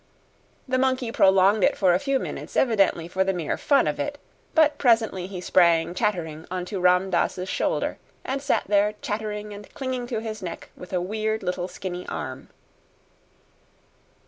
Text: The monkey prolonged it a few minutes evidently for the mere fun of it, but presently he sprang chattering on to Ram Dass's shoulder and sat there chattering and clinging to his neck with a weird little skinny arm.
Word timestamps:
The 0.67 0.79
monkey 0.79 1.11
prolonged 1.11 1.63
it 1.63 1.77
a 1.79 1.99
few 1.99 2.17
minutes 2.17 2.57
evidently 2.57 3.07
for 3.07 3.23
the 3.23 3.35
mere 3.35 3.55
fun 3.55 3.85
of 3.85 3.99
it, 3.99 4.17
but 4.55 4.79
presently 4.79 5.27
he 5.27 5.39
sprang 5.39 5.93
chattering 5.93 6.47
on 6.49 6.65
to 6.65 6.79
Ram 6.79 7.11
Dass's 7.11 7.47
shoulder 7.47 7.99
and 8.25 8.41
sat 8.41 8.63
there 8.67 8.95
chattering 9.03 9.53
and 9.53 9.71
clinging 9.75 10.07
to 10.07 10.17
his 10.19 10.41
neck 10.41 10.71
with 10.75 10.91
a 10.91 10.99
weird 11.01 11.43
little 11.43 11.67
skinny 11.67 12.07
arm. 12.09 12.49